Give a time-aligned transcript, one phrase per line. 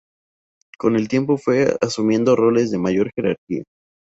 [0.79, 3.63] Con el tiempo fue asumiendo roles de mayor jerarquía.